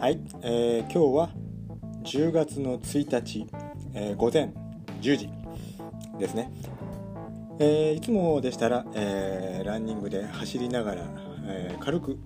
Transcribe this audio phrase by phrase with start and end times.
[0.00, 1.30] はい、えー、今日は
[2.04, 3.46] 10月の1日、
[3.92, 4.50] えー、午前
[5.02, 5.28] 10時
[6.18, 6.50] ですね、
[7.58, 11.02] えー、いつもでしたら、えー、ランニングで走りながら、
[11.44, 12.18] えー、軽く、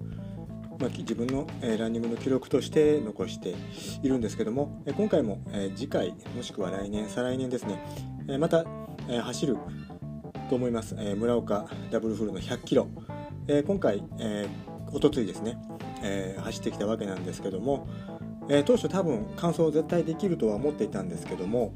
[0.79, 3.57] まあ、自分の、えー、ランニングの記録として残して
[4.04, 7.84] いるんですけども、え、今回も、えー、次回もしくは来年再来年ですね、
[8.29, 8.64] えー、また、
[9.09, 9.56] えー、走る
[10.48, 12.86] と思います、えー、村岡ダブルフルの100キロ、
[13.49, 15.59] えー、今回、えー、おとついですね。
[16.07, 17.89] えー、走ってきたわけなんですけども、
[18.49, 21.72] えー、当初多分完走絶対できるとは思っていたんですけども、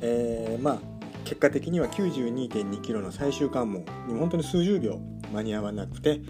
[0.00, 0.78] えー、まあ
[1.24, 4.98] 結果的には92.2キロの最終関門に本当に数十秒
[5.32, 6.20] 間に合わなくて、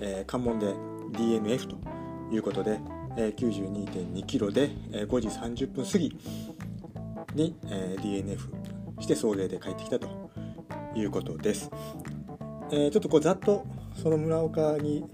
[0.00, 0.66] えー、関門で
[1.12, 1.76] DNF と
[2.32, 2.78] いうことで、
[3.16, 6.16] えー、92.2キロで、え、5時30分過ぎ
[7.34, 8.38] に、えー、DNF
[9.00, 10.30] して総例で帰ってきたと
[10.94, 11.70] いうことです。
[12.70, 13.66] えー、ちょっとこうざっと
[14.00, 15.04] その村岡に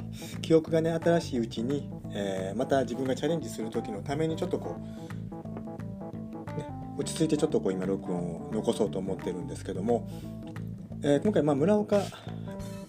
[0.42, 10.08] 記憶がね新しいうちに、えー、また自分がチャレンジする時のためにちょっとこう、ね、落ち着いてちょっとこう今録音を残そうと思ってるんですけども、
[11.02, 12.02] えー、今回まあ村岡っ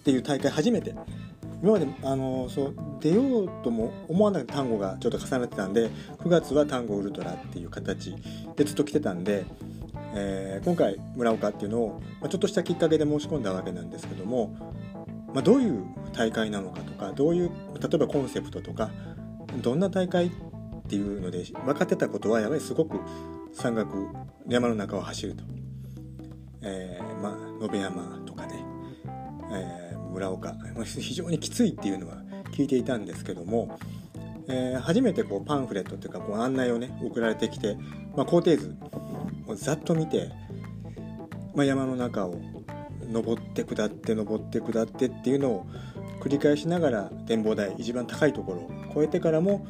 [0.04, 0.94] ていう大会初めて
[1.62, 8.14] 今まであのそう出ようとも思わない単語がちょっと重なってたんで9月は単語ウルトラっていう形
[8.54, 9.46] でずっと来てたんで、
[10.14, 14.75] えー、今回村岡っていうのを、まあ、ちょっとしたきっかけで申し込んだわけなんですけども
[15.36, 15.84] まあ、どういう
[16.14, 18.90] 大会なのかとかどういう例えばコンセプトとか
[19.60, 20.30] どんな大会っ
[20.88, 22.98] ていうので分かってたことはやはりすごく
[23.52, 24.08] 山岳
[24.48, 25.44] 山の中を走ると、
[26.62, 28.64] えー、まあ延山とかね、
[29.52, 30.54] えー、村岡。
[30.74, 32.16] ま非常にきついっていうのは
[32.52, 33.78] 聞いていたんですけども、
[34.48, 37.76] えー、初めてこうパンフレットっていうかこう案内をね送られてきて、
[38.16, 38.74] まあ、工程図
[39.46, 40.30] をざっと見て、
[41.54, 42.40] まあ、山の中を
[43.10, 45.66] 登って下って登って下ってっていうのを
[46.20, 49.66] 繰り返しながら展望台一番高いところを越えてからも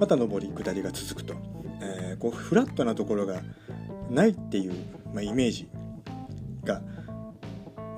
[0.00, 1.34] また上り下りが続くと、
[1.80, 3.40] えー、こうフラットなところが
[4.10, 4.74] ないっていう、
[5.12, 5.68] まあ、イメージ
[6.64, 6.82] が、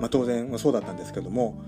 [0.00, 1.62] まあ、当然そうだったんですけども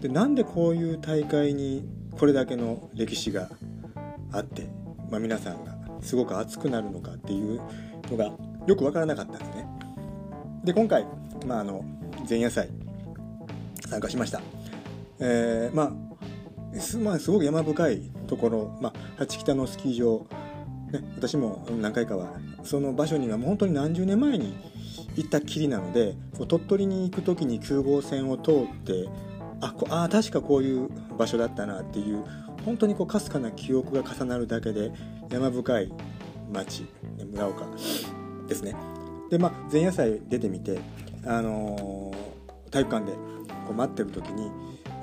[0.00, 1.88] でなんでこういう大会に
[2.18, 3.48] これだけの歴史が
[4.32, 4.68] あって、
[5.10, 7.60] まあ、皆さんがすごく熱くなるのかっていう
[8.10, 8.32] のが
[8.66, 9.66] よく分からなかったんですね。
[10.64, 11.06] で今回、
[11.46, 11.84] まあ、あの
[12.28, 12.68] 前夜祭。
[13.88, 14.40] 参加しました。
[15.20, 20.26] えー、まあすまあ、すごく山深いところ、まあ、八北のスキー場、
[20.90, 22.32] ね、私も何回かは
[22.62, 24.56] その場所にはもう本当に何十年前に
[25.16, 26.14] 行ったきりなので
[26.48, 29.08] 鳥取に行く時に9号線を通って
[29.60, 30.88] あこあ確かこういう
[31.18, 32.24] 場所だったなっていう
[32.64, 34.92] 本当にこうかすかな記憶が重なるだけで
[35.28, 35.92] 山深い
[36.52, 36.86] 町
[37.32, 37.66] 村岡
[38.48, 38.74] ですね。
[39.30, 40.80] でまあ前夜祭出てみて
[41.24, 42.12] あの、
[42.70, 43.18] 体育館でこ
[43.70, 44.50] う待ってる時に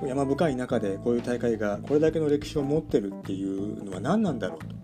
[0.08, 4.80] 山深い中でこういう大会がこれだけの歴史を持ってるっていうのは何なんだろうと。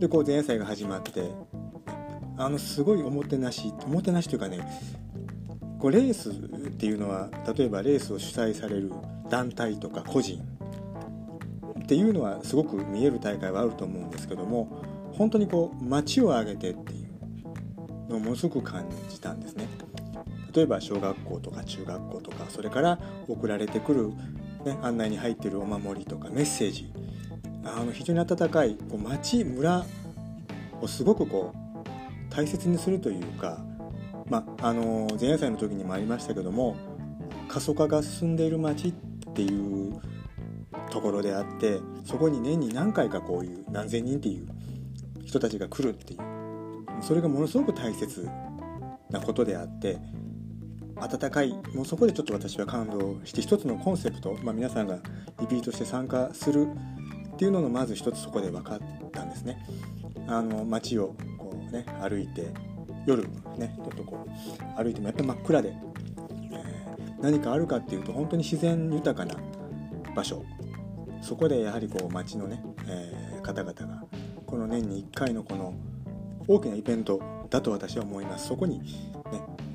[0.00, 1.30] でこう前夜祭が始まって
[2.36, 4.58] あのすごいおもてなしおもてなしというかね
[5.78, 6.32] こうレースっ
[6.72, 8.92] ていうのは例えばレースを主催される
[9.30, 10.42] 団体とか個人
[11.80, 14.82] っていうのはすごく見える大会はあると思うんですけども
[15.12, 17.04] 本当にこう街を挙げてってい
[18.08, 19.83] うのをものすごく感じたんですね。
[20.54, 22.98] 例えば小学校とか中学校とかそれから
[23.28, 24.08] 送られてくる、
[24.64, 26.92] ね、案内に入ってるお守りとかメッセージ。
[27.66, 29.86] あの非常に温かいこう町村
[30.82, 33.64] をすごくこう大切にするというか、
[34.28, 36.76] まあ、あの前夜祭の時にもありましたけども
[37.48, 38.92] 過疎化が進んでいる町っ
[39.32, 39.98] ていう
[40.90, 44.46] ところであってそこに年に何回かこういう何千人っていう
[45.24, 46.34] 人たちが来るっていう。
[47.00, 48.28] それがものすごく大切
[49.10, 49.98] なことであって
[50.96, 51.52] 温かい。
[51.74, 54.98] もうそこでちょっと私は感動して一つのコンセプト、まあ、皆さんが
[55.40, 56.68] リピートして参加する
[57.34, 58.80] っていうののまず一つそこで分かっ
[59.12, 59.66] たんですね。
[60.26, 62.52] あの街をこうね歩いて
[63.06, 63.24] 夜
[63.58, 65.74] ねちょっとこう歩いてもやっぱり真っ暗で、
[66.52, 69.36] えー、何かあるかっていうと本当に自然豊かな
[70.14, 70.42] 場所。
[71.20, 74.04] そこでやはりこう街のね、えー、方々が
[74.46, 75.74] この年に1回のこの
[76.46, 78.48] 大きなイベントだと私は思います。
[78.48, 78.86] そこにね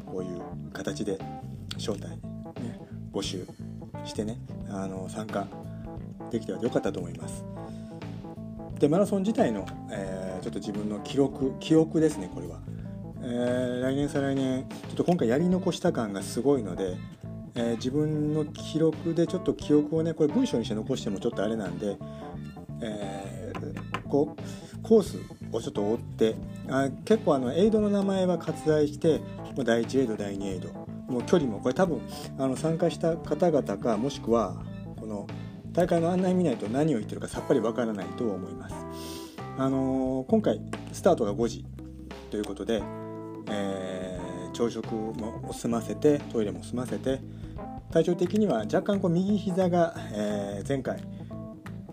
[0.06, 0.42] こういう
[0.74, 1.18] 形で
[1.78, 2.80] 招待、ね、
[3.12, 3.48] 募集
[4.06, 4.40] してね
[4.70, 5.48] あの参加
[6.32, 7.44] できてはよかったと思います。
[8.80, 12.60] でマラソン自体の、えー、ちょっと自分の記録記憶ですねこれは、
[13.22, 16.96] えー、来年再来年ちょっと今回やり残した感がすごいので、
[17.56, 21.98] えー、自分の記録でちょっと記憶をねこれ文章にして残してもちょっとあれなんで、
[22.82, 23.52] え
[24.10, 25.18] こうコース
[25.52, 26.36] をちょっと追って
[26.70, 29.22] あ結構あのエイドの名前は割愛して
[29.60, 30.70] もう第1エイド第2エイド
[31.10, 32.00] もう距離もこれ多分
[32.38, 34.56] あの参加した方々かもしくは
[34.98, 35.28] この
[35.74, 38.76] 大会の案内見ないと何を言ってるかさっぱりわからないと思います。
[39.58, 40.62] あのー、今回
[40.94, 41.66] スタートが5時
[42.32, 42.82] ということで、
[43.50, 47.20] えー、朝食も済ませてトイレも済ませて
[47.92, 51.04] 体調的には若干こう右膝が、えー、前回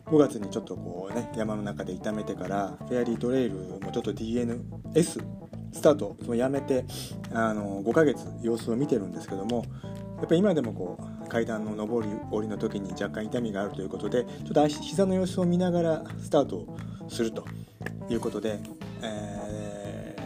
[0.04, 5.35] 5月にちょっとこうね山の中で痛めてからフェアリートレイルもちょっと DNS
[5.76, 6.84] スタートをやめて
[7.32, 9.64] あの5ヶ月様子を見てるんですけども
[10.16, 16.78] やっぱり今でもこう階段の上り下りの時に若干痛みがあるということでちょっと膝の様子を見ながらスタートを
[17.08, 17.44] すると
[18.08, 18.58] いうことで、
[19.02, 20.16] え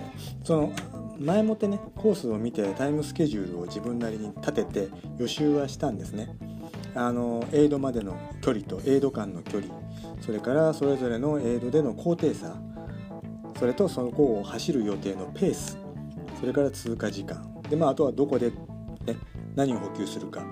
[0.42, 0.72] ー、その
[1.18, 4.88] 前もってねコースを見てタイムスケジュールを自分なりに立てて
[5.18, 6.28] 予習はしたんですね。
[6.94, 9.72] あのエイドまでの距離とエイド間の距離
[10.20, 12.56] それからそれぞれのエイドでの高低差
[13.60, 15.78] それとその子を走る予定のペース
[16.40, 17.60] それから通過時間。
[17.68, 18.56] で、まあ、あとはどこで、ね、
[19.54, 20.42] 何を補給するか。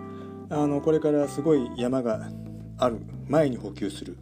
[0.51, 2.29] あのこれからすごい山が
[2.77, 2.99] ある。
[3.27, 4.19] 前に補給する。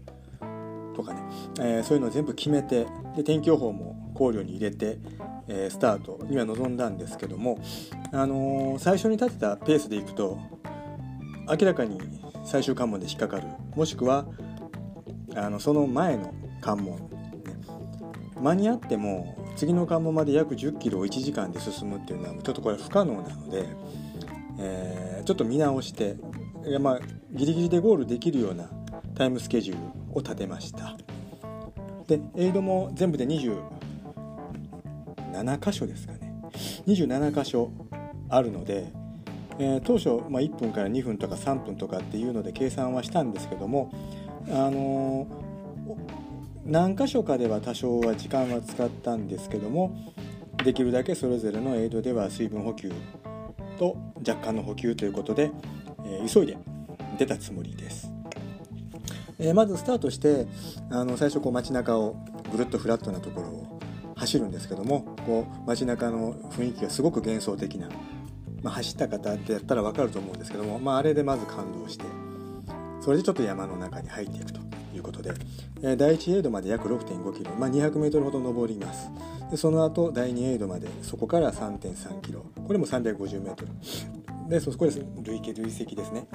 [0.95, 1.21] とかね、
[1.59, 2.87] えー、そういうのを全部決めて
[3.17, 4.99] で天気予報も考慮に入れて、
[5.49, 7.59] えー、スタートには臨んだんですけども、
[8.13, 10.39] あのー、最初に立てたペースでいくと
[11.49, 12.01] 明らかに
[12.45, 13.49] 最終関門で引っかかる。
[13.75, 14.27] もしくは
[15.35, 17.11] あのその前の関門、
[18.41, 23.67] 間に合っても次の関門まで約1 0キロを1時間で進むっていうのはちょっとこれ不可能なので、
[24.59, 26.17] えー、ちょっと見直して
[26.81, 27.01] まあ
[27.33, 28.71] ギリギリでゴールできるような
[29.15, 29.83] タイムスケジュール
[30.15, 30.97] を立てました。
[32.07, 33.61] でエイドも全部で27
[35.59, 36.21] 箇所ですかね。
[36.87, 37.73] 27箇所
[38.29, 38.93] あるので
[39.59, 43.91] えー、当初、まあ、1分から2分とか3分とかっていうので計算はしたんですけども、
[44.49, 46.26] あのー、
[46.67, 49.97] 何箇所かでは多少は時間は使ったんですけども
[50.65, 52.93] できるだけそれぞれのエイドでは水分補給
[53.79, 53.97] と
[54.27, 55.51] 若干の補給ということで、
[56.05, 56.57] えー、急いで
[57.19, 58.11] 出たつもりです。
[59.39, 60.47] えー、まずスタートして
[60.91, 62.17] あの最初こう街中を
[62.51, 63.81] ぐるっとフラットなところを
[64.17, 67.89] 走るんですけどもこう街中の雰囲気がすごく幻想的な
[68.67, 72.05] まあ、走った方ってやったら分かると思うんですけども、まあ、あれでまず感動して
[73.01, 74.66] それでちょっと山の中に入っていくと
[75.27, 75.35] で、
[75.83, 79.11] えー、第1エイドまで約6 5キロ、まあ、200メートルほど登ります。
[79.51, 83.73] でその後第2エイドまでそこから3.3キロこれも350メートル。
[84.49, 85.01] でそこです。
[85.23, 86.27] 累計累積ですね。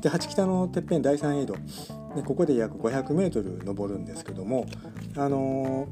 [0.00, 1.54] で八北のてっぺん第3エイド。
[2.14, 4.66] でここで約500メートル登るんですけども
[5.16, 5.88] あのー、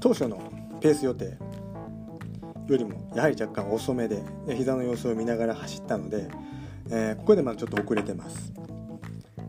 [0.00, 0.40] 当初の
[0.80, 1.36] ペース予定
[2.68, 6.28] よりもやはり若干遅めで膝の様子を見ながら走ったので、
[6.90, 8.52] えー、ここでまだちょっと遅れてます。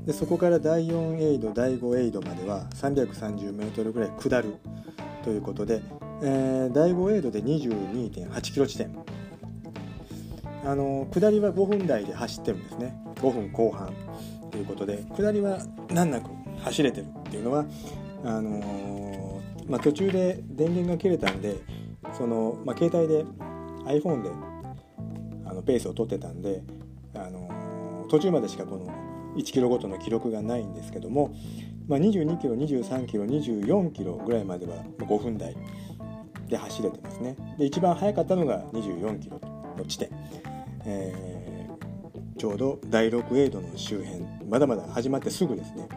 [0.05, 4.55] でそこから第4エイド第5エイドまでは 330m ぐらい下る
[5.23, 5.81] ということで、
[6.21, 8.95] えー、第5エイドで22.8キロ地点。
[10.65, 12.95] あの下りは5分台で走ってるんですね。
[13.15, 13.93] 5分後半
[14.51, 15.05] ということで。
[15.15, 15.59] 下りは
[15.89, 16.29] 難なく
[16.63, 17.65] 走れてるっていうのは
[18.23, 21.57] あのー、まあ、途中で電源が切れたんで
[22.17, 23.25] その、まあ、携帯で
[23.85, 24.29] iPhone で
[25.45, 26.61] あのペースを取ってたんで、
[27.15, 31.33] あの途中までしかこの1キロごとの記録がないんですけども、
[31.87, 35.55] まあ、22キロ23キロ24キロぐらいまでは5分台
[36.47, 37.35] で走れてますね。
[37.57, 39.39] で一番速かったのが24キロ
[39.77, 40.09] の地点、
[40.85, 45.87] えー、ちょうど第6エイドの周辺まだまだ始まってすぐですね。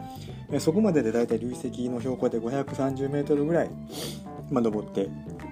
[0.59, 3.69] そこまででだいたい累積の標高で530メートルぐらい、
[4.49, 5.09] まあ、登って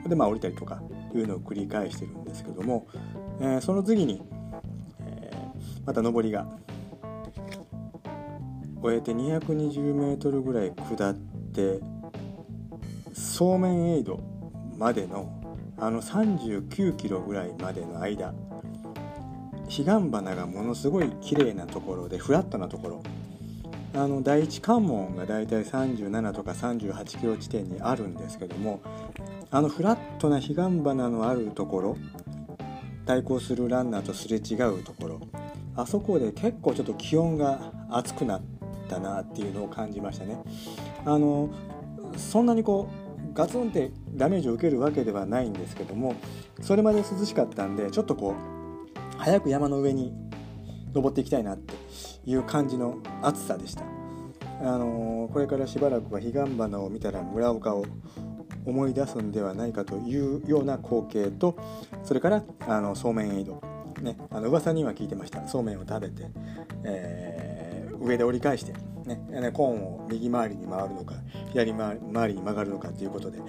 [0.08, 0.82] でまあ降りたりとか
[1.14, 2.88] いうのを繰り返してるんですけども、
[3.42, 4.22] えー、その次に、
[5.02, 6.48] えー、また上りが
[8.86, 11.80] 終えて 220m ぐらい下って
[13.14, 14.20] そうめんエイド
[14.78, 15.42] までの
[15.78, 18.32] あの39キロぐらいまでの間
[19.64, 23.04] 彼岸花がものすごい綺麗なところでフラットなところ。
[23.96, 28.82] あの第一関門がだいたい37とか38キロ地点にあるんですけども
[29.52, 31.98] あのフラットな彼岸花のあるところ
[33.06, 35.22] 対抗するランナーとすれ違うところ
[35.78, 38.55] あそこで結構ちょっと気温が暑くなって
[38.86, 40.38] たなっていうのを感じましたね。
[41.06, 41.50] あの
[42.18, 46.16] そんなにこうガツンってダメージを受けるわけではないんですけども
[46.62, 50.14] それまで涼しかったんでちょっとこう早く山の上に
[50.94, 51.74] 登っていきたいなって
[52.26, 53.84] いう感じの暑さでした。
[54.62, 57.86] あのこれからしばらくは彼岸花を見たら村岡を
[58.66, 61.58] 思い出すんではないかというような光景と
[62.04, 63.62] それからあのそうめんエイド、
[64.02, 65.46] ね、あの噂には聞いてました。
[65.48, 66.28] そうめんを食べて、
[66.84, 67.55] えー、
[68.06, 68.74] 上で折り返して、
[69.06, 71.16] ね、コーンを右回りに回るのか
[71.50, 71.98] 左回
[72.28, 73.40] りに曲がるのかということで、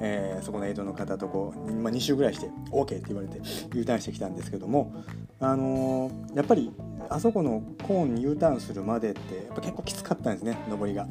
[0.00, 3.40] えー、そこのエイドの方とこう、まあ、2周ぐらいして OK って言われて
[3.74, 4.92] U ターンしてきたんですけども、
[5.40, 6.72] あのー、やっぱり
[7.08, 11.06] あそこのコーンに U ターンするまでってやっぱ結構きつかったんですね上りが。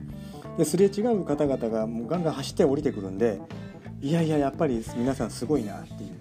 [0.57, 3.41] ですれ違う方々がもうガンガン走って降りてくるんで
[4.01, 6.11] いやいややっぱり皆さんすごいなっていう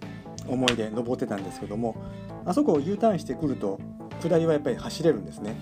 [0.48, 1.96] 思いで登ってたんですけども
[2.44, 3.78] あそこを U ターンしてくると
[4.20, 5.54] 下りはやっぱり走れるんですね。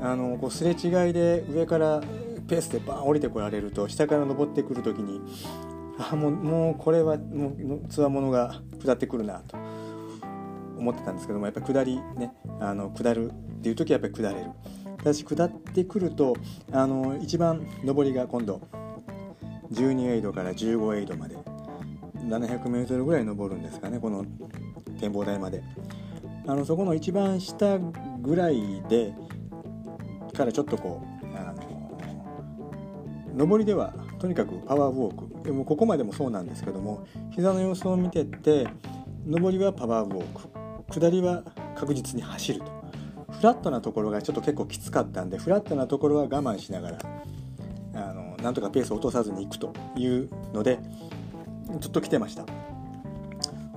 [0.00, 2.00] あのこうすれ違いで上から
[2.48, 5.20] ペースでバーン降りてこられると下から登ってくる時に
[5.98, 9.56] あもうもうこれはもうつわものが下ってくるなと
[10.78, 14.50] 思ってたんですけどもやっぱ下りねあの下るっていう時はやっぱり下れる。
[14.98, 16.36] ただし下ってくると
[16.72, 18.60] あの一番上りが今度
[19.72, 21.36] 12エイドから15エイドまで
[22.16, 24.24] 700m ぐらい登るんですかねこの
[25.00, 25.62] 展望台まで。
[26.48, 29.12] あのそこの一番下ぐらいで
[30.36, 31.52] からちょっとこうあ
[33.36, 35.44] の上りではとにかくパワーウォーク。
[35.44, 38.66] でもここまでもそうなんですけども膝の様子を見てって
[39.26, 40.24] 上りはパワーウォー
[40.88, 41.00] ク。
[41.00, 41.42] 下りは
[41.74, 42.76] 確実に走ると。
[43.30, 46.98] フラットなところがちょっと結構きつかったんでフラットなところは我慢しながら
[47.94, 50.78] あのなんとかペースを落とさずにいくというので
[51.80, 52.46] ずっと来てました。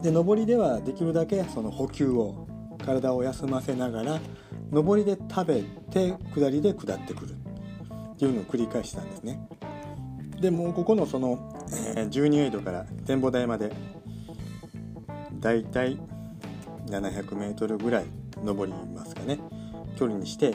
[0.01, 2.47] で上りではできるだけその補給を
[2.85, 4.19] 体を休ませながら
[4.71, 7.39] 上りで食べて下りで下ってくる。
[8.13, 9.39] っていうのを繰り返したんですね。
[10.41, 11.37] でもうここのその、
[11.95, 13.71] 12エイドから展望台まで
[15.39, 15.97] だいたい
[16.87, 18.05] 700m ぐらい
[18.43, 19.39] 登りますかね。
[19.95, 20.53] 距離にして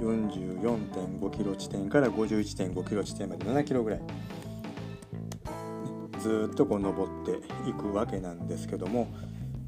[0.00, 4.00] 44.5キロ地点から51.5キロ地点まで7キロぐらい。
[6.20, 9.06] ずっとこう登っていくわけなんですけども、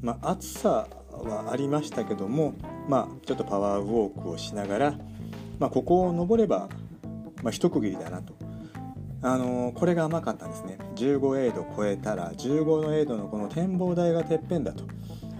[0.01, 0.85] まあ、暑さ
[1.17, 2.53] はありましたけども、
[2.87, 4.95] まあ、ちょっとパワーウォークをしながら、
[5.59, 6.69] まあ、ここを登れば、
[7.43, 8.33] まあ、一区切りだなと。
[9.23, 10.79] あのー、これが甘かったんですね。
[10.95, 14.83] 15エイド超えたら15のエイドのこの展望台がてっぺんだと。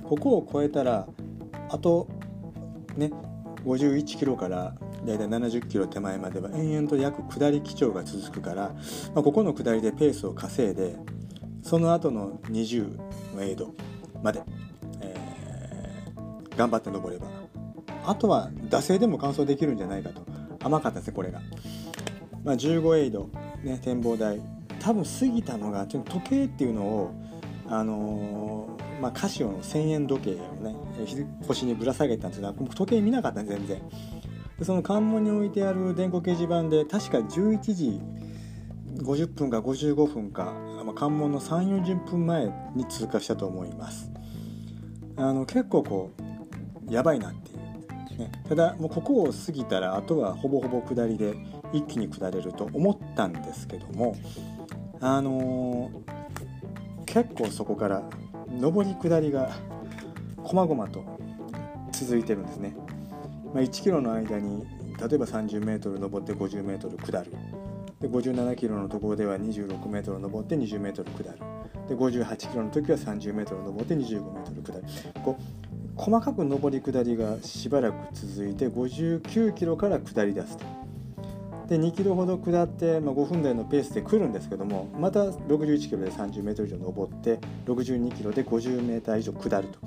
[0.04, 1.08] ここを超えたら
[1.70, 2.10] あと
[2.98, 3.12] ね
[3.64, 4.76] 51キロから
[5.06, 8.76] 大体70キロ手前までは延々と約下り基調が続くから、
[9.16, 10.98] まあ、ここの下りでペースを稼いで
[11.64, 12.98] その後の20
[13.36, 13.74] のエイド
[14.22, 14.44] まで、
[16.58, 17.28] 頑張って登れば。
[18.06, 20.26] あとは惰性でも完走できるんじゃないかと。
[20.64, 21.42] 甘かったですねこれが、
[22.44, 23.30] まあ、15エイド、
[23.64, 24.42] ね、展望台。
[24.80, 27.14] 多分過ぎたのがちょっと時計っていうのを
[27.68, 30.76] あのー、まあ、カシオの1000円時計をね
[31.48, 33.82] 腰にぶら下げたんですが時計見なかった全然。
[34.60, 38.02] でその関門に置いてある電光掲示板で確か11時
[38.98, 40.54] 50分か55分か、
[40.86, 44.12] まあ、関門の3 4 0分前に通過したと思います。
[45.16, 46.31] あの結構こう
[46.92, 51.36] やばいなっていう、ね、ただもうここを過ぎたらあとはほぼほぼ下りで
[51.74, 54.16] 一気に下れると思ったんですけども
[55.00, 58.04] あのー、結構そこから
[58.60, 59.52] 上り下りが
[60.44, 61.06] 細々と
[61.94, 62.76] 続いてるんですね。
[63.54, 64.66] まあ、1キロの間に
[65.00, 67.32] 例えば 30m 登って 50m 下る。
[68.00, 71.38] で57キロのところでは 26m 登って 20m 下る。
[71.88, 74.84] で58キロの時は 30m 登って 25m 下る。
[75.24, 75.61] こう
[76.02, 80.66] 細かく上り下りがしばらく続いて59キロから下り出すと
[81.68, 89.78] で2キロほど下って、まあ、5分台のペースで来るんですけどもまた61キロで 30m 以上登って62キロで 50m 以上下ると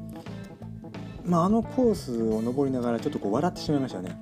[1.30, 4.18] まあ、あのコースを登りながらちょっとこう笑ってしまいましたね。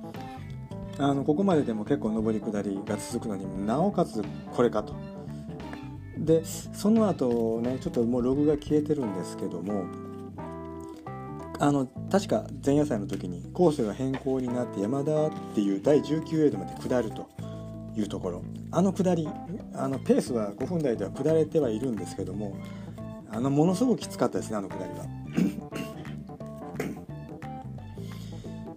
[0.98, 4.22] あのここまででも結構上り下りが続くのになおかつ
[4.54, 4.94] これかと。
[6.28, 9.86] でその後ねちょっともうログが消えてるんですけども
[11.58, 17.26] あの確か前夜祭の時にコースが変更になって山田っていう第19エイドまで下ると
[17.96, 19.26] いうところあの下り
[19.74, 22.54] あのペースは5分台では下れてはいるんですけども
[23.30, 25.06] あのものすごくきつかったですねあの下りは。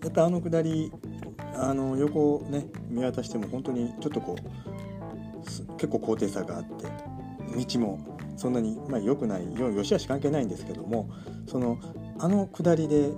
[0.03, 0.91] やっぱあの下り
[1.53, 7.11] あの横をね見渡しても本当にちょっとこう結構高低差があって
[7.51, 11.10] 道もそんなに、まあ、良くないよしあし関係ないんですけども
[11.48, 11.79] その
[12.20, 13.12] あの下りで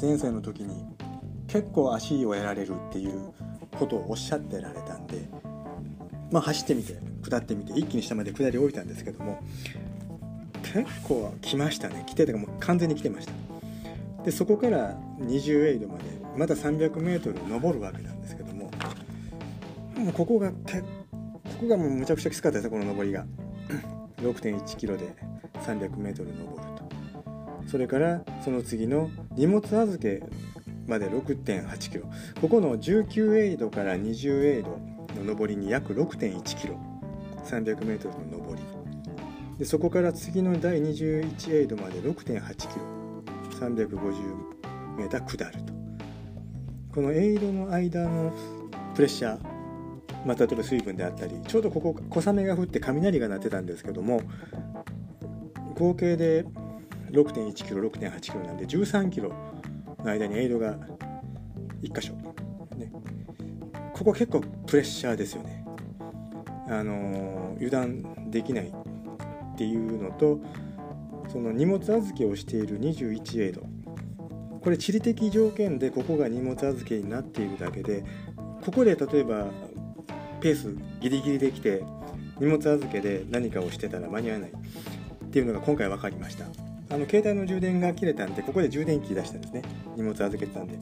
[0.00, 0.84] 前世の時に
[1.46, 3.32] 結構足をやられるっていう
[3.78, 5.28] ことをおっしゃってられたんで、
[6.30, 9.42] まあ、走ってみて下ってみて一気に下まで下り降りたんですけども
[10.62, 12.04] 結構来ましたね。
[12.06, 13.32] 来てたかもう完全に来てました。
[14.24, 16.04] でそこから20エイドまで
[16.36, 18.70] また 300m 登るわけなんですけども
[19.96, 20.56] もうここがこ
[21.60, 23.26] こがもうむちゃくちゃきつかったですこの登りが。
[24.22, 25.14] 6.1キロで
[25.54, 26.24] 300m 登る
[26.76, 27.68] と。
[27.68, 30.22] それからその次の荷物預け
[30.86, 32.04] まで6.8キロ。
[32.40, 34.78] ここの19エイドから20エイド
[35.22, 36.78] の上りに約6.1キロ。
[37.44, 38.62] 300m の上り。
[39.58, 42.72] でそこから次の第21エイドまで6.8キロ。
[43.60, 45.74] 350m 下ると。
[46.94, 48.32] このエイドの間の
[48.94, 49.49] プレッシャー
[50.24, 54.22] また例えば水分であったりちょうどここ小雨が降って雷が鳴ってたんですけども
[55.74, 56.44] 合計で
[57.10, 59.30] 6.1キロ6.8キロなんで13キロ
[60.04, 60.76] の間にエイドが
[61.82, 62.12] 1箇所、
[62.76, 62.92] ね、
[63.94, 65.64] ここ結構プレッシャーですよね。
[66.68, 70.38] あの油断できないっていうのと
[71.28, 73.62] その荷物預けをしている21エイド。
[74.60, 78.04] これ地理的条件でここが荷物預けになっているだけで
[78.62, 79.46] ここで例えば
[80.40, 81.82] ペースギリギリできて
[82.40, 84.50] 荷物預けで何かをしてたら間に合わない。
[84.50, 86.44] っていうのが今回分かりました。
[86.92, 89.62] あの携帯の充電が切れたんでここで充電器出したんですね。
[89.96, 90.78] 荷物預けてたんで。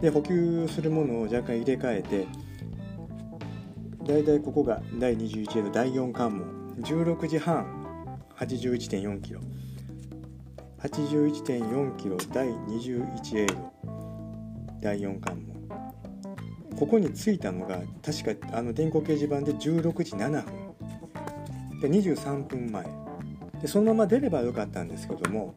[0.00, 2.26] で補給するものを若干入れ替えて
[4.04, 6.62] だいたいここが第21エイド第4関門。
[6.80, 9.40] 16時半81.4キロ。
[10.80, 13.72] 81.4キロ第21エイド
[14.80, 15.51] 第4関門。
[16.82, 21.80] ここに着いたのが確かあの電光掲示板で16時7分。
[21.80, 22.84] で23分前。
[23.60, 25.54] でそのまま出ればよかったんですけども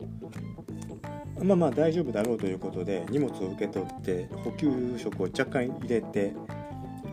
[1.41, 6.31] まあまあ大丈夫だろうということで荷物を受け取って補給食を若干入れて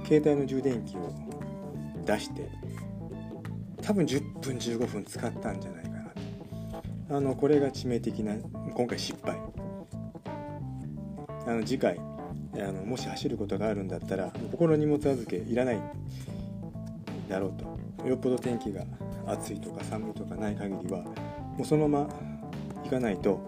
[0.04, 1.10] 携帯の充電器を
[2.04, 2.50] 出して
[3.80, 5.90] 多分10分15分使ったんじゃないか
[7.08, 8.34] なあのこれが致命的な
[8.74, 9.38] 今回失敗。
[11.46, 12.11] あの次回。
[12.54, 15.80] あのもし走ることがあるんだったらここの荷物預けいらない
[17.28, 17.72] だろうと。
[18.06, 18.84] よっぽど天気が
[19.26, 21.02] 暑いとか寒いとかない限りは
[21.56, 22.08] もうそのまま
[22.82, 23.40] 行かないと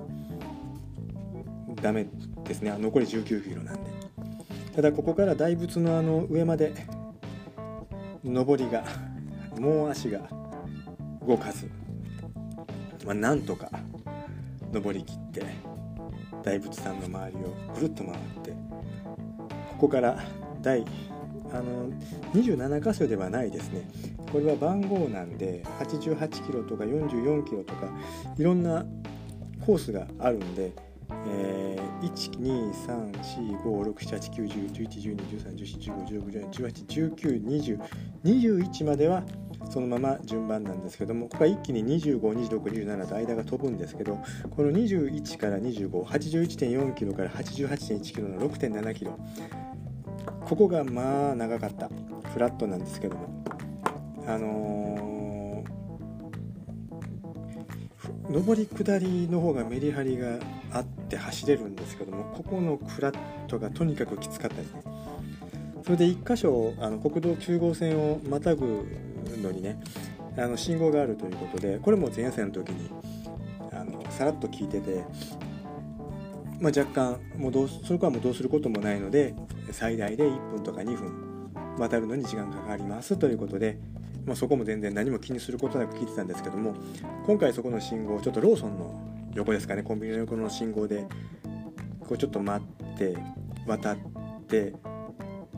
[1.83, 2.07] ダメ
[2.45, 2.73] ですね。
[2.79, 3.81] 残り19キロなんで。
[4.75, 6.73] ただここから大仏のあの上まで
[8.25, 8.85] 上りが
[9.59, 10.21] もう足が
[11.27, 11.71] 動かず、
[13.05, 13.71] まあ、なんとか
[14.73, 15.45] 登りきって
[16.43, 18.53] 大仏さんの周りをぐるっと回って
[19.85, 20.17] ここから
[20.63, 20.83] 第
[21.53, 21.91] あの
[22.33, 23.87] 27箇所ではないですね。
[24.33, 27.91] これは番号なんで88キロとか44キロとか
[28.39, 28.87] いろんな
[29.67, 30.73] コースがあるんで、
[31.27, 32.11] えー、
[38.25, 39.23] 123456789101112131415161718192021までは
[39.71, 44.19] そのまま順番なんですけどもここは一気に252627と間が飛ぶんですけど
[44.51, 49.19] この21から2581.4キロから88.1キロの6.7キロ
[50.47, 51.89] ここがまあ長かった
[52.33, 53.45] フラットなんですけども。
[54.27, 60.39] あのー、上り下りの方がメリハリが
[60.73, 64.83] あって走れるんですけどもここのフラットがとにかくきつかったですね。
[65.85, 68.87] それで1箇所あの国道9号線をまたぐ
[69.43, 69.79] のにね
[70.37, 72.91] あの信号があるということでこれも前線の時に
[73.73, 75.05] あのさらっと聞いてて、
[76.61, 79.35] まあ、若干もうどうそれからもうどうすることもないので
[79.71, 83.79] 最大で1分とか2分渡るのに時間がかかりますということで、
[84.25, 86.75] まあ、そこも全然何も気にすることなく聞いてたんですけども
[87.27, 91.07] 今回そこの信号ちょっとローソンの横ですかねコンビニの横の信号で
[92.01, 93.17] こうちょっと待って
[93.67, 93.97] 渡っ
[94.49, 94.73] て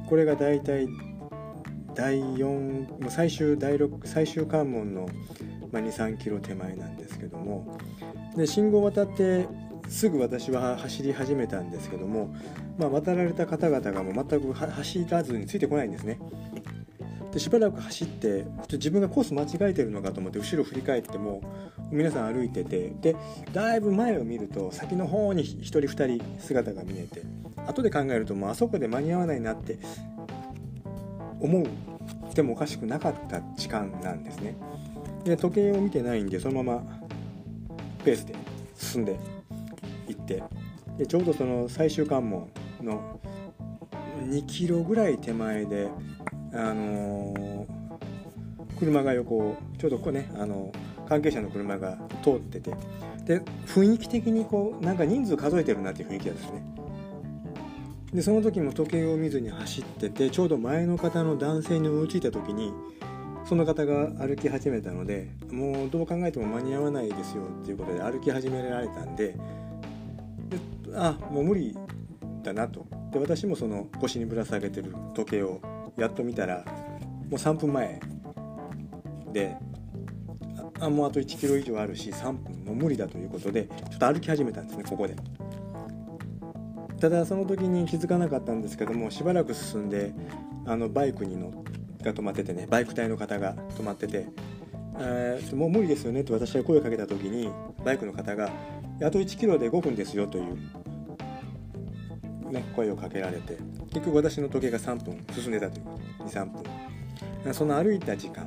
[0.08, 0.86] これが大体
[1.96, 5.09] 第4もう最終第6最終関門の、
[5.72, 7.78] まあ、23キロ手前なんですけども。
[8.37, 9.48] で信号を渡って
[9.88, 12.35] すぐ私は走り始めたんですけども、
[12.76, 16.18] まあ、渡られた方々がもう全く走らずについてこないんですね。
[17.32, 21.42] でしばらく走ってちょっと自分がコース間違えてるのかと思って後ろ振り返っても
[21.90, 23.14] 皆さん歩いててで
[23.52, 27.22] だいぶ前を見ると先の方に1人2人姿が見えて
[27.66, 29.78] 後で考えるともうあそこで間に合わないなって
[31.40, 34.57] 思ってもおかしくなかった時間なんですね。
[35.25, 37.01] で時計を見てないんでそのまま
[38.05, 38.35] ペースで
[38.77, 39.18] 進んで
[40.07, 40.42] 行って
[40.99, 42.49] でちょうどその最終関門
[42.81, 43.20] の
[44.29, 45.88] 2キロぐらい手前で、
[46.53, 52.70] あのー、車が横をちょうどこうね、あのー、関係者の車が通ってて
[53.25, 56.64] で雰囲気的にこうなんか人数数えてるなっていう雰囲気なんですね
[58.12, 62.73] でその時も時計を見ずに走っててちょうど前の方の男性に追いついた時に
[63.45, 69.38] その方が歩き始めたのでもうどう考えても間に合わないですよっていうことで歩き始められたんでで
[70.95, 71.77] あもう無理
[72.42, 75.61] だなとで私もその腰にぶら下げてる時計を
[75.97, 76.64] やっと見たら
[77.29, 78.01] もう3分前
[79.33, 79.57] で
[80.81, 85.16] あもうあと1キロ以上あるし3分も無理だということでちょっと歩き始めたんですねここで。
[87.00, 90.12] ただその時に気づかなかったんですけどもしばらく進んで
[90.64, 91.50] あのバイクに乗
[92.02, 94.26] が止まっててねバイク隊の方が止まってて
[94.98, 97.50] 「えー、もう無理ですよね」って私が声をかけた時に
[97.85, 98.50] バイクの方が
[99.02, 100.54] 「あと1キロで5分ですよ」という、
[102.50, 103.59] ね、声をかけられて
[103.92, 105.87] 結局私の時計が3分進んでたという
[106.24, 106.62] 23分。
[107.52, 108.44] その歩いた時間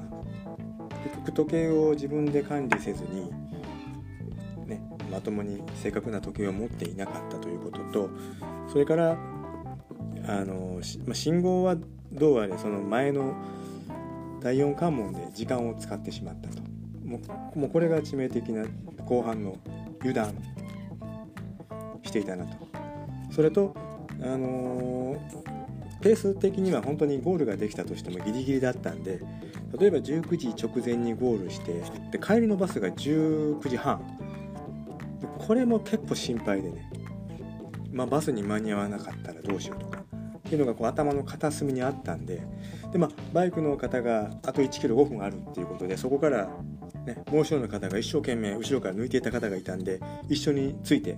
[1.03, 3.31] 結局時計を自分で管理せずに
[5.09, 8.09] まともに正確な時計を持っていなかったということと
[8.71, 9.17] それから
[10.27, 11.75] あの、ま信号は
[12.11, 13.35] どうあれその前の
[14.41, 16.61] 第4関門で時間を使ってしまったと。
[17.03, 17.19] も
[17.55, 18.65] うもうこれが致命的な
[19.05, 19.57] 後半の
[19.99, 20.35] 油断
[22.03, 22.67] していたなと。
[23.31, 23.75] それと
[24.21, 25.17] あの
[26.01, 29.19] ペース的には本当にゴールができたとしてもギリギリだったんで
[29.77, 34.18] 例えば19時直前にゴールしてで帰りのバスが19時半。
[35.49, 36.91] これも結構心配でね、
[37.91, 40.03] まあ、バスに間に合わなかったらどうしようとか。
[40.37, 42.43] っていうのがこう頭の片隅にあったんで。
[42.91, 46.49] で、まあ、バイクの方があと1キロ5分あるっていうことでそこから、
[47.07, 51.17] ね、もう一人の方が一生懸命後ろから抜いていた方がいたんで一緒について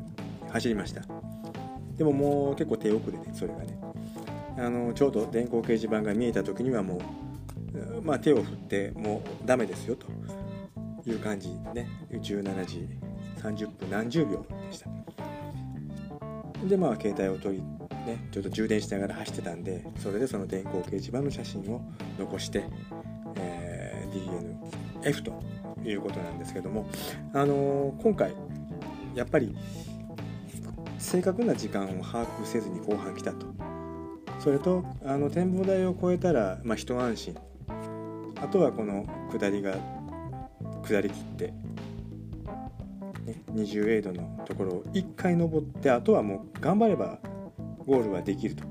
[0.50, 1.02] 走りました。
[1.98, 3.78] でももう結構手遅れでそれがね。
[4.58, 7.02] あのちょうど電光掲示板が見えた時にはも
[7.74, 10.08] う、まあ、手を振ってもうダメですよと
[11.06, 11.90] いう感じね。
[12.12, 13.11] 17時
[13.42, 14.90] 30分何十秒でした。
[16.68, 17.64] でまあ携帯を取り
[18.06, 21.82] ねちょっと充電しながら走ってたんでそれでその電光掲示板の写真を
[22.20, 22.66] 残して、
[23.38, 25.34] えー、DNF と
[25.84, 26.88] いうことなんですけども
[27.34, 28.36] あのー、今回
[29.16, 29.56] やっぱり
[31.00, 33.48] 正確な時間を把握せずに後半来たと。
[34.40, 37.36] それとあの展望台を越えたら、まあ、一安心。
[38.42, 39.76] あとはこの下りが
[40.84, 41.54] 下りきって
[43.32, 47.20] ね、20エイドのところを1回登ってあとはもう頑張れば
[47.86, 48.64] ゴールはできると。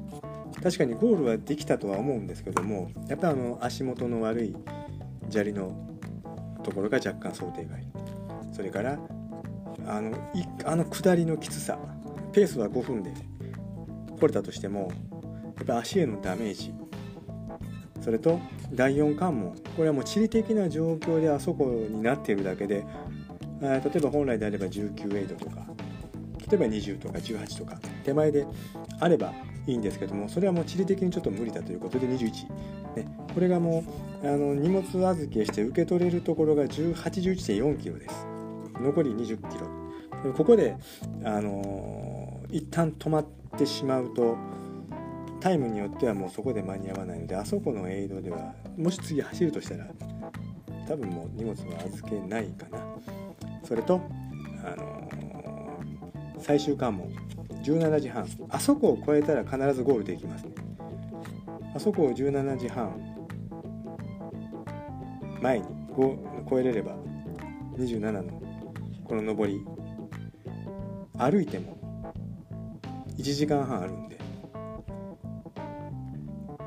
[0.62, 4.56] 確かにゴールはできたとは思うんですけどもやっぱあの足元の悪い
[5.30, 5.72] 砂利の
[6.64, 7.86] ところが若干想定外。
[8.52, 8.98] それから
[9.86, 10.12] あの
[10.64, 11.78] あの下りのきつさ。
[12.32, 13.12] ペースは5分で
[14.18, 14.92] 来れたとしても
[15.56, 16.72] やっぱ足へのダメージ。
[18.00, 18.40] それと
[18.72, 19.54] 第4関門。
[19.76, 22.84] これはもう地理的な状況であそこになっているだけで
[23.60, 25.66] 例えば本来であれば19エイドとか
[26.50, 28.46] 例えば20とか18とか手前で
[29.00, 29.32] あれば
[29.66, 32.30] いいんですけどもそれはもう地理的にちょっと無理だということで21、
[32.96, 33.84] ね、これがも
[34.22, 36.90] うあの荷物預けして受け取れるところが18。
[37.30, 38.26] 1.4キロです。
[38.80, 40.32] 残り20キロ。
[40.32, 40.76] ここで、
[41.24, 44.36] あのー、一旦止まってしまうと
[45.40, 49.86] タイムによってはもうそこで間に合わないのであそこのエイドではもし次走るとしたら
[50.86, 53.19] 多分もう荷物は預けないかな。
[53.70, 54.00] それと、
[54.64, 57.08] あのー、最終関門
[57.62, 58.26] 17時半。
[58.48, 60.46] あそこを超えたら必ずゴールできます。
[61.76, 62.90] あそこを17時半。
[65.40, 66.18] 前に超
[66.58, 66.96] えれれば
[67.76, 68.42] 27の
[69.04, 69.64] この上り。
[71.16, 71.78] 歩いても
[73.18, 74.18] 1時間半あるんで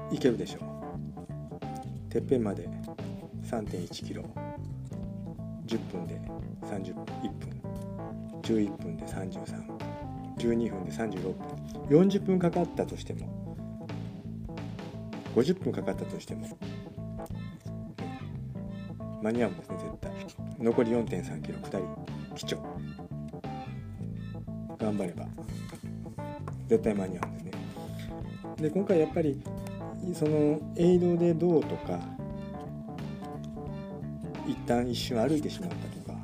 [0.10, 0.60] 行けるでしょ
[2.08, 2.10] う。
[2.10, 2.70] てっぺんまで
[3.44, 4.24] 3.1キロ。
[5.74, 6.22] 10分で
[6.62, 7.62] 31分。
[8.44, 10.86] 11分で3312分。
[10.86, 11.38] で36分。
[11.90, 13.28] 40分かかったとしても。
[15.36, 16.48] 50分かかったとしても。
[19.24, 20.12] 間に合うんですね絶対。
[20.60, 21.58] 残り4.3キロ。
[21.58, 21.80] 2人
[22.36, 22.58] 基調
[24.78, 25.26] 頑張れば。
[26.68, 27.52] 絶対間に合うんですね。
[28.58, 29.42] で今回やっぱり
[30.14, 32.00] そのエイドでどうとか
[34.48, 36.18] 一旦一瞬歩いてしまったとか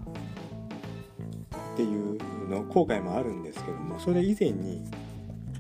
[1.74, 2.18] っていう
[2.50, 4.84] の後悔もあるんですけどもそれ以前に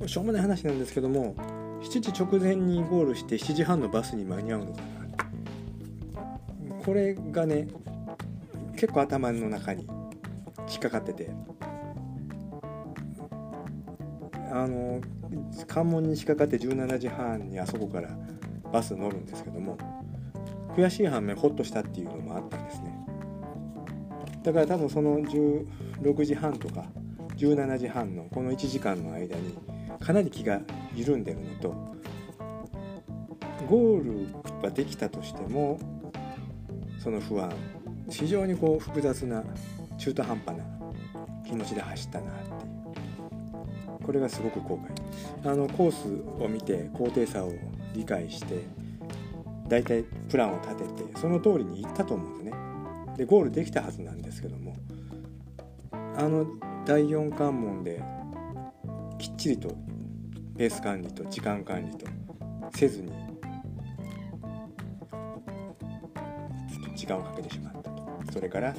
[0.05, 1.35] しょうもない話なんですけども
[1.81, 4.89] 7時直前にゴールして7時半のバスに間に合うのかな。
[6.85, 7.67] これがね
[8.73, 9.87] 結構頭の中に
[10.69, 11.29] 引っかかってて
[14.51, 15.01] あの
[15.67, 18.09] 関門に仕掛かって17時半にあそこから
[18.71, 19.77] バス乗るんですけども
[20.79, 22.93] 悔しい反面ホッとしたっていうのもあったんですね。
[24.43, 26.85] だから多分その16時半とか
[27.35, 29.57] 17時半のこの1時間の間に
[29.99, 30.61] かなり気が
[30.95, 31.69] 緩んでるのと
[33.67, 35.77] ゴールができたとしても
[37.03, 37.51] その不安
[38.09, 39.43] 非常にこう複雑な
[39.97, 40.63] 中途半端な
[41.45, 42.69] 気持ちで走ったなっていう。
[44.05, 44.79] これがすごく後
[45.43, 45.51] 悔。
[45.51, 47.53] あのコースを見て高低差を
[47.93, 48.63] 理解して
[49.69, 52.53] 大体プランを立ててその通りに行ったと思うんですね。
[53.17, 54.75] でゴールできたはずなんですけども
[55.91, 56.45] あの
[56.85, 58.01] 第4関門で
[59.19, 59.69] きっちりと
[60.57, 62.05] ペース管理と時間管理と
[62.75, 63.11] せずに
[66.95, 67.99] 時間をかけてしまったと。
[68.33, 68.75] それから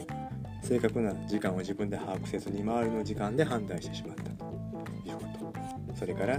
[0.62, 4.44] 正確な時間を自分で把握せずに周りの時間で判断してしまったと
[5.08, 5.54] いうこ
[5.92, 5.96] と。
[5.96, 6.38] それから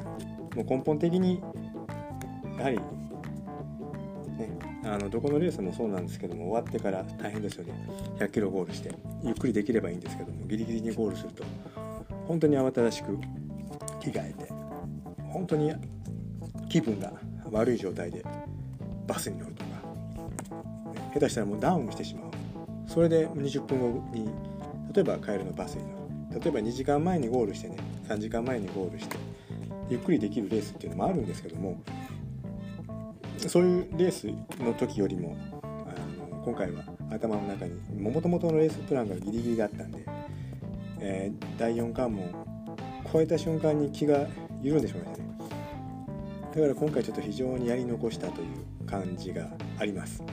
[0.56, 1.42] もう根本的に
[2.58, 2.80] やはり
[4.92, 7.74] あのどこのレースもそうなんですけども終わってから大変ですよね。
[8.20, 8.92] 100キロゴールして
[9.24, 11.46] ゆっくりできればいいんですけどもギリギリにゴールすると
[12.28, 13.18] 本当に慌ただしく
[14.02, 14.52] 着替えて
[15.30, 15.74] 本当に
[16.68, 17.14] 気分が
[17.50, 18.22] 悪い状態で
[19.08, 19.70] バスに乗るとか
[21.14, 22.32] 下手したらもうダウンしてしまう。
[22.86, 24.30] それで20分後に
[24.94, 26.42] 例えば帰るのバスに乗る。
[26.42, 27.78] 例えば2時間前にゴールしてね
[28.10, 29.16] 3時間前にゴールして
[29.90, 31.82] ゆっくりできるレースっていうのもあるんですけども
[33.48, 34.28] そういうレース
[34.64, 35.66] の時よりもあ
[36.30, 40.06] の今回は頭の中にもともとのレースプランがギリギリだったんで、
[41.00, 42.30] えー、第4関門
[43.12, 44.28] 超えた瞬間に気が
[44.62, 45.38] 緩んでしまいましたね
[46.54, 49.48] だから今回ちょっと非常にやり残したという感じが
[49.80, 50.24] あります、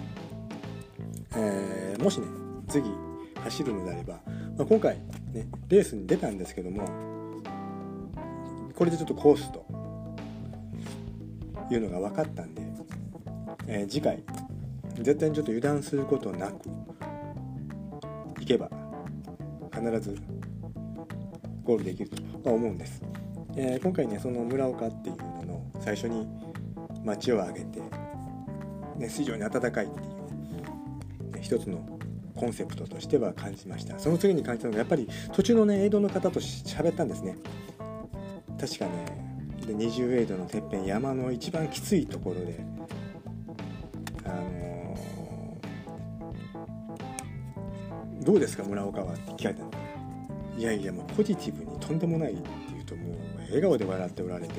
[1.37, 2.27] えー、もしね
[2.69, 2.89] 次
[3.45, 4.15] 走るのであれば、
[4.57, 4.97] まあ、今回
[5.33, 6.87] ねレースに出たんですけども
[8.75, 9.67] これでちょっとコースと
[11.71, 12.63] いうのが分かったんで、
[13.71, 14.23] えー、次回
[14.95, 16.69] 絶対にちょっと油断することなく
[18.41, 18.71] 行けば
[19.73, 20.17] 必ず
[21.63, 22.11] ゴールできる
[22.43, 23.03] とは思うんです、
[23.57, 26.27] えー、今回ねその村岡っていうのの最初に
[27.05, 27.81] 町を挙げて、
[28.97, 30.03] ね、非常に暖かいってい
[31.31, 31.87] う、ね、一つの
[32.35, 33.99] コンセプトとしては感じました。
[33.99, 37.37] その次に感じたのがやっぱり途中のねエイドの方と喋ったんですね。
[38.61, 39.29] 確かね
[39.67, 42.65] で20エイドのてっぺん山の一番きついところで
[48.29, 49.71] どうですか村岡はって聞かれたの
[50.59, 54.53] いやいやもうポジティブにとんでもないって言うともう笑顔で笑っておられて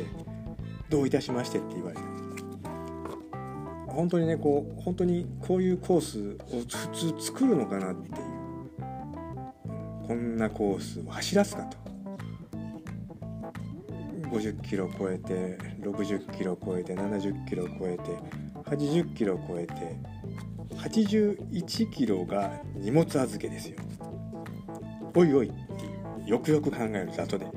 [0.89, 2.01] どういたしましてって言われた
[3.93, 8.39] 本当にねこう本当にこういうコースを普通作るのかなっていう。
[10.07, 11.77] こんなコースを走らすかと。
[14.31, 18.03] 50キロ超えて60キロ超えて70キロ超えて
[18.67, 20.18] 80キロ超えて。
[20.79, 23.77] 81キロが荷物預けですよ。
[25.15, 25.51] おいおい
[26.25, 27.47] よくよく考えると後で。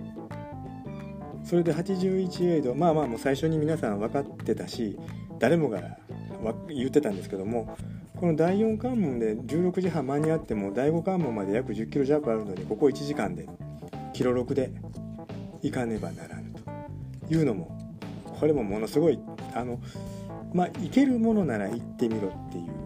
[1.44, 4.98] それで81エイドまあまあもう最初に皆さん分かってたし
[5.38, 5.80] 誰もが
[6.68, 7.76] 言ってたんですけども
[8.16, 13.48] この第4関門で16時半間に合っても第5関門まで約10キロ弱あるのにここ1時間で
[14.12, 14.70] キロ6で
[15.62, 17.76] 行かねばならぬというのも
[18.38, 19.18] これもものすごい
[19.54, 19.80] あの
[20.54, 22.81] まあ行けるものなら行ってみろっていう、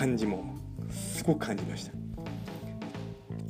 [0.00, 0.42] 感じも
[0.88, 1.92] すごく感じました。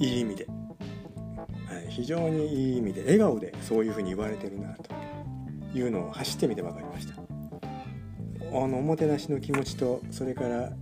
[0.00, 4.90] いい意味で、はい、非常にいい意味で笑顔でそういうふうに言われてるなと
[5.78, 7.14] いうのを走ってみて分かりました。
[7.20, 10.72] あのおもてなしの気持ちとそれから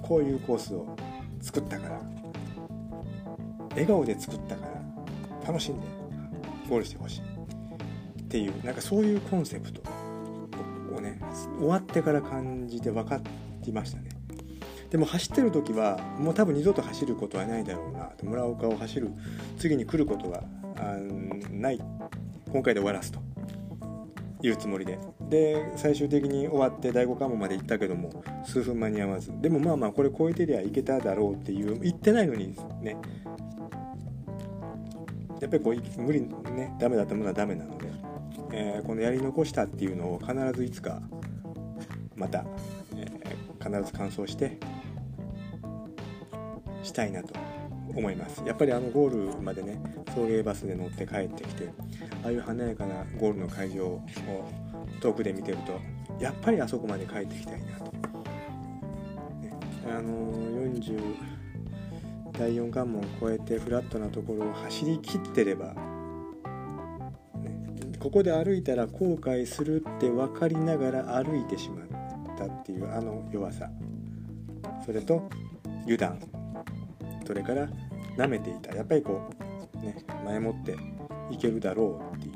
[0.00, 0.96] こういうコースを
[1.42, 2.00] 作ったから
[3.72, 5.86] 笑顔で作ったから楽しんで
[6.66, 7.20] ゴールしてほしい。
[8.22, 9.82] っていうなんかそういうコンセプト
[10.96, 11.20] をね
[11.58, 13.20] 終わってから感じて分か
[13.66, 14.09] りましたね。
[14.90, 18.10] でも走ってる時はもう多分二度と走ることはないだろうな。
[18.22, 19.10] 村岡を走る
[19.58, 20.42] 次に来ることは
[21.50, 21.80] ない
[22.52, 23.20] 今回で終わらすと。
[24.42, 24.98] いうつもりで。
[25.28, 29.32] で最終的に終わって第5関門まで行ったけども数分間に合わず。
[29.40, 32.96] でもまあまあこれ超えてりゃいけただろうっていう言ってないのにね。
[35.40, 37.86] やっぱりこう無理ねダメだったものはダメなので、
[38.52, 41.00] えー、このやり残したっていうのを必ずいつか
[42.14, 42.44] また、
[42.94, 44.58] えー、必ず完走して
[46.82, 47.34] したいなと
[47.94, 48.42] 思います。
[48.46, 49.80] やっぱりあのゴールまでね
[50.14, 51.68] 送迎バスで乗って帰ってきて
[52.24, 54.02] ああいう華やかなゴールの会場を
[55.00, 55.80] 遠くで見てると
[56.22, 57.92] やっぱりあそこまで帰ってきたいなと、ね、
[59.88, 60.32] あの
[60.74, 61.16] 40
[62.38, 65.78] 第4関門を越えてフラットなところを走りきってればね
[67.98, 73.70] ここで歩いたら後悔するって分かりながら歩いてしまったっていうあの弱さ。
[74.84, 75.28] それと
[75.84, 76.39] 油断。
[77.30, 77.68] それから
[78.16, 78.74] 舐めていた。
[78.74, 79.30] やっぱりこ
[79.80, 80.76] うね前もって
[81.30, 82.30] いけるだろうってい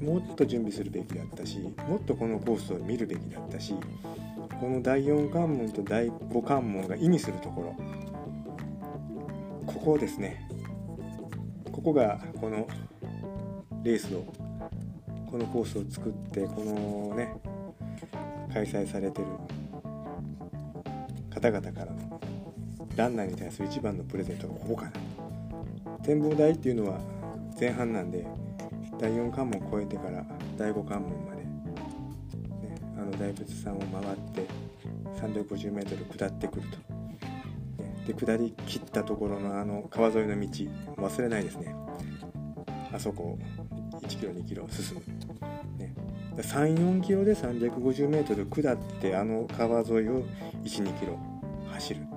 [0.00, 0.04] う。
[0.04, 3.74] もっと準備するべきだったしもっとこのコースを見るべきだったし
[4.60, 7.76] この第4関門と第5関門が意味するところ。
[9.66, 10.48] ここですね
[11.70, 12.66] ここがこの
[13.84, 14.24] レースを
[15.30, 17.36] このコースを作ってこのね
[18.52, 19.26] 開催されてる
[21.30, 22.20] 方々からの
[22.96, 24.92] ランナーに対する一番のプレゼントがここかな。
[26.02, 27.00] 展望台っていうのは
[27.58, 28.26] 前半なんで
[28.98, 30.24] 第4関門を越えてから
[30.56, 31.48] 第5関門まで、ね、
[32.96, 34.46] あの大仏さんを回って
[35.20, 36.76] 350m 下ってくると、
[37.82, 40.48] ね、で下り切ったところのあの川沿いの道
[41.02, 41.74] 忘れないですね。
[42.92, 43.38] あそこ
[44.02, 45.02] 1キロ2キロ進む、
[45.78, 45.94] ね、
[46.36, 50.22] 34キロで 350m 下ってあの川沿いを
[50.62, 51.18] 12キロ
[51.72, 52.13] 走る。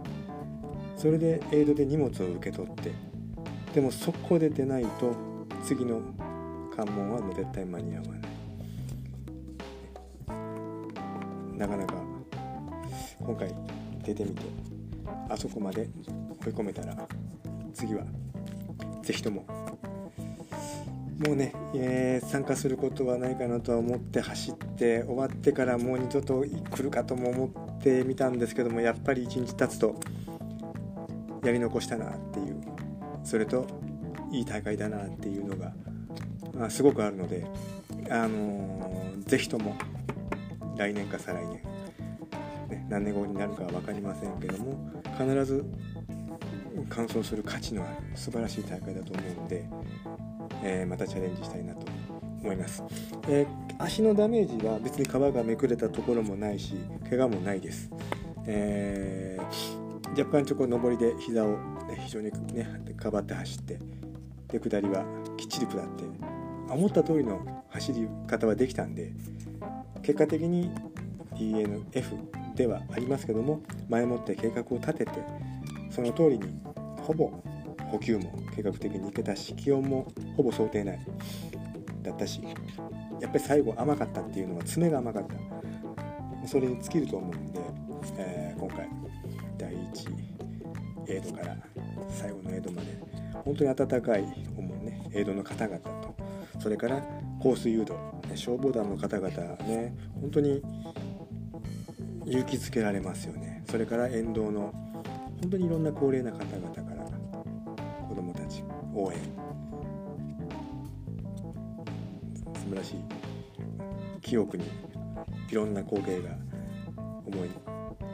[0.97, 2.91] それでエイドで荷物を受け取って
[3.73, 5.15] でもそこで出ないと
[5.63, 6.01] 次の
[6.75, 8.27] 関門はもう絶対間に合わない。
[11.57, 11.95] なかなか
[13.19, 13.51] 今回
[14.05, 14.43] 出てみて
[15.27, 15.89] あそこまで
[16.45, 16.95] 追い込めたら
[17.73, 18.03] 次は
[19.01, 19.43] 是非とも
[21.25, 29.95] もうね、えー、参加することはないかなとは思って走って終わってからもう二度と来るかとも思ってみたんですけどもやっぱり一日経つと
[31.43, 32.61] やり残したなっていう
[33.23, 33.65] それと
[34.31, 35.73] いい大会だなっていうのが、
[36.53, 37.45] まあ、すごくあるので、
[38.09, 39.75] あのー、ぜひとも
[40.77, 41.53] 来年か再来年、
[42.69, 45.65] ね、何年後になるかは分かりませんけども必ず
[46.89, 49.65] 完走する価値のある素晴らしい大会だと思うので、
[50.63, 51.85] えー、またチャレンジしたいなと
[52.41, 52.83] 思います、
[53.27, 56.75] えー、足のダメージは別に皮がめくれたところもないし
[57.09, 57.89] 怪我もないです、
[58.45, 61.51] えー、若干ちょっと上りで膝を、
[61.87, 62.67] ね、非常にね
[62.97, 63.79] かばって走って
[64.47, 65.05] で下りは
[65.37, 66.03] きっちり下って
[66.69, 69.11] 思った通りの走り方はできたんで
[70.01, 70.71] 結果的に
[71.35, 75.11] DNF ではありますけども前もって計画を立てて
[75.91, 76.59] その通りに
[77.03, 77.31] ほぼ
[77.91, 80.99] 補給も計画的にいけたし気温もほぼ想定内
[82.01, 82.41] だったし
[83.21, 85.47] やっぱり最後甘かったっていうのは爪が甘かった。
[86.47, 87.59] それに尽きると思うんで、
[88.17, 88.87] えー、今回
[89.57, 91.57] 第1エイドから
[92.09, 92.87] 最後のエイドまで
[93.45, 94.23] 本当に温かい
[94.57, 96.15] 思うねエイドの方々と
[96.59, 97.01] それから
[97.39, 97.93] コース誘導、
[98.29, 99.29] ね、消防団の方々
[99.63, 100.61] ね本当に
[102.27, 103.63] 勇気づけられますよね。
[103.71, 104.73] それから沿道の
[105.41, 107.05] 本当にいろんな高齢な方々から
[108.07, 109.19] 子どもたち応援。
[112.53, 112.95] 素晴らしい
[114.21, 114.65] 記憶に
[115.49, 116.31] いろんな光景が
[117.25, 117.49] 思い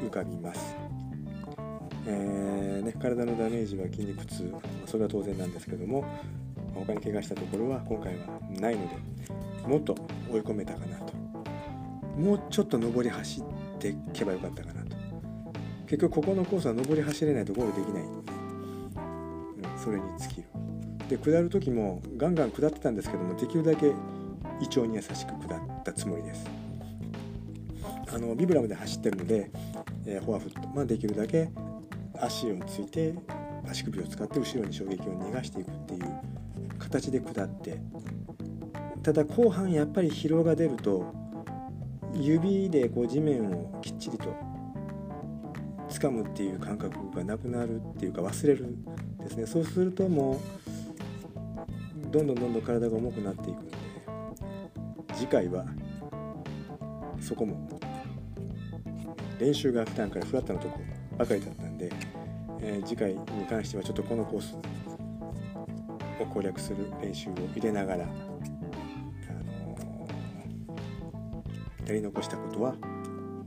[0.04, 0.76] 浮かびます、
[2.06, 4.54] えーね、体のダメージは筋肉痛。
[4.86, 6.04] それは当然なんですけども
[6.74, 8.96] 他に怪我したところは今回はないので
[9.68, 9.96] もっと
[10.30, 11.14] 追い込めたかなと。
[12.18, 13.44] もうちょっと上り走っ
[13.80, 14.96] ていけばよかったかなと。
[15.88, 18.06] 結局ここのコースは上り走れないとゴールできない、う
[19.78, 20.48] ん、それに尽きる。
[21.10, 23.88] で下る時もガンガン下ってたんですけどもできるだけ
[24.62, 25.14] 胃腸に優しく
[25.48, 26.46] 下ったつもりです。
[28.14, 29.50] あのビブラムで走ってるので、
[30.06, 31.50] えー、フォアフット、まあ、できるだけ
[32.26, 33.14] 足をついて
[33.70, 36.22] 足首を使って後ろに衝撃を逃がしていくっていう
[36.80, 37.80] 形で下って
[39.02, 41.14] ただ後半やっぱり疲労が出ると
[42.14, 44.26] 指でこう地面をきっちりと
[45.90, 48.78] 掴むっていう感覚がなくなるっていうか忘れる
[49.20, 49.46] ですね。
[49.46, 53.78] そうするともうどんどんどんどん体が重くなっていくんで
[55.16, 55.66] 次回は
[57.20, 57.80] そこも
[59.40, 60.80] 練習が普段からフラットなとこ
[61.18, 61.73] ばかりだったんで、
[62.62, 63.20] えー、次回に
[63.50, 64.56] 関してはちょっとこのコース
[66.20, 72.74] を攻略する練習を入れながら、あのー、やり残したことは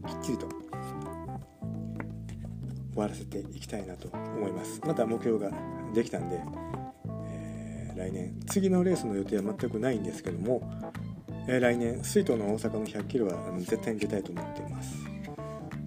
[0.06, 0.48] きっちりと
[2.96, 4.80] 終わらせていきたいなと思います。
[4.86, 5.50] また目標が
[5.94, 6.40] できたんで、
[7.28, 10.62] えー、来年次のレースの予定は全くないんですけども、
[11.46, 14.96] え、来年水筒の大阪の100キロは絶対に出たいと思っています。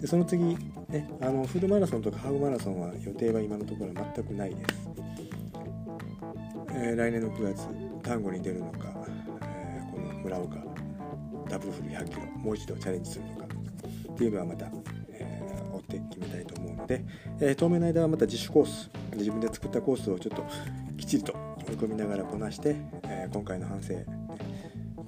[0.00, 0.56] でその次
[0.90, 4.90] ねあのフルマラソンとかハーフマラソンは予定は今のところ全くないです、
[6.74, 7.66] えー、来年の9月
[8.02, 8.78] 丹後に出るのか、
[9.42, 10.56] えー、この村岡
[11.48, 13.44] ダブルフル100キロもう一度チャレンジするのか
[14.12, 14.66] っていうのはまた
[15.22, 17.04] えー、追って決めたいと思うので、
[17.40, 20.44] えー、当面の間はまた自主コース自分で作ったコースをちょっと
[20.96, 21.32] きちりと
[21.68, 23.94] 追い込みながらこなして、え、今回の反省、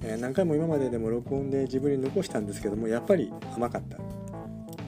[0.01, 3.97] え、何回も今まででも録音で自分に残したんですけどもやっぱり甘かった。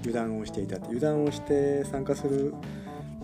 [0.06, 0.78] 油断をしていた。
[0.78, 2.54] って油断をして参加する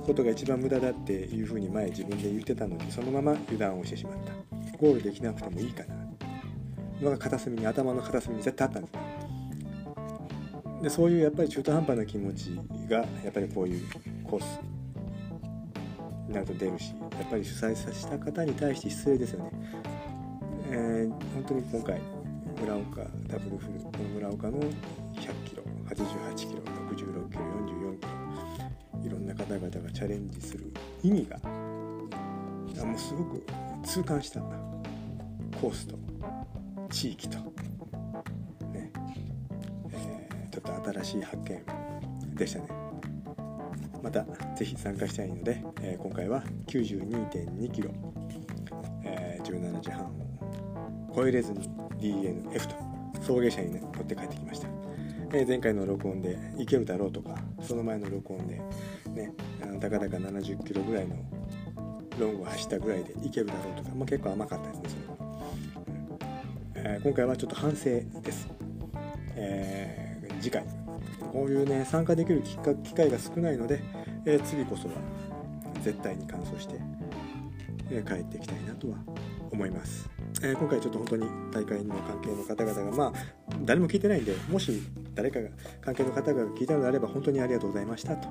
[0.06, 4.34] ことが一番無駄だっていうふうに前自分で言ってたのにそのまま油断をしてしまった。
[4.78, 6.02] ゴールできなくてもいいかな。
[7.02, 9.02] のが片隅に頭の片隅に絶対あったんですね
[10.84, 12.60] でそういうやっぱり中途半端な気持ち
[12.90, 13.84] がやっぱりこういう
[14.24, 14.60] コース
[16.28, 19.52] になると出るしやっぱり主催させた方に対して失礼ですよね、
[20.72, 22.00] えー、本当に今回
[22.60, 24.60] 村岡ダブルフルこの村岡の
[25.96, 26.62] 88キロ
[26.92, 30.72] 66キロ44キロいろんな方々がチャレンジする
[31.04, 31.38] 意味が
[32.82, 33.46] あもうすごく
[33.84, 34.56] 痛感したんだ。
[35.60, 35.96] コースと
[36.90, 37.38] 地域と、
[38.74, 38.92] ね。
[39.92, 42.68] えー、ちょっと新しい発見でしたね。
[44.02, 44.26] また
[44.56, 47.92] 是非参加したいので、えー、今回は92.2キロ、
[49.04, 50.12] えー、17時半を
[51.16, 51.70] 超えれずに
[52.00, 52.76] DNF と
[53.22, 54.68] 送迎車に、ね、乗って帰ってきました、
[55.34, 58.62] え、前回の録音で行けるだろうとかその前の録音で
[59.14, 59.32] ね
[59.80, 61.16] たかだか70キロぐらいの
[62.20, 65.52] ロングを走ったぐらいでいけるだろうとか、まあ、結構甘かったですねそれは、
[66.76, 66.94] うん。
[66.94, 67.86] えー、今回はちょっと反省
[68.22, 68.48] です、
[69.36, 70.66] えー、次回。
[71.32, 73.82] こういうね参加できる機会が少ないので、
[74.26, 74.96] えー、次こそは
[75.82, 76.76] 絶対に完走して、
[77.90, 78.98] え帰っていきたいなとは
[79.50, 80.10] 思います、
[80.44, 83.14] え今回ちょっと本当に大会の関係の方々がまあ
[83.64, 84.84] 誰も聞いてないんでもし
[85.14, 85.50] 誰かが
[85.82, 88.30] 関係の方が聞いたのであれば本当にありがとうございましたと。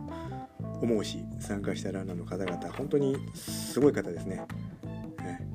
[0.83, 4.37] 思うし参加したランナーの方々本当にすごい方ですね、
[5.19, 5.47] ね、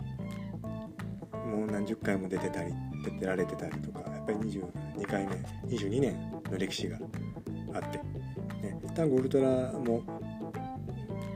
[1.33, 2.73] もう何十回も出てたり
[3.03, 5.35] 出てられてたりとかやっぱり22回目
[5.67, 6.97] 22年の歴史が
[7.73, 10.03] あって、ね、タンゴウルトラも、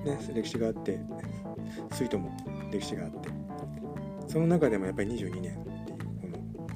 [0.06, 1.00] ね、歴史があって
[1.92, 2.32] スイートも
[2.72, 3.30] 歴史があって。
[4.28, 5.98] その中でもやっぱり22年っていう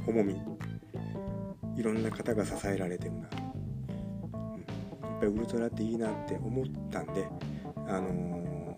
[0.05, 0.41] この重み
[1.75, 3.29] いろんな方が支えられてるな。
[5.23, 7.27] ぱりウルトラっていいなって思ったんで
[7.87, 8.75] あの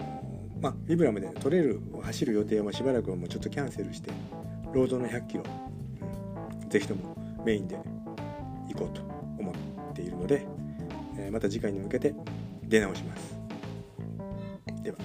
[0.60, 4.12] ー、まあビブラムでトレイルを走る予定はしばらくはもうちょっとキャンセルして
[4.74, 5.44] ロードの100キロ、
[6.62, 7.16] うん、ぜひとも
[7.46, 7.76] メインで
[8.74, 9.02] 行こうと
[9.40, 9.52] 思
[9.92, 10.46] っているので、
[11.18, 12.14] えー、また次回に向けて
[12.64, 13.36] 出直します。
[14.82, 14.98] では。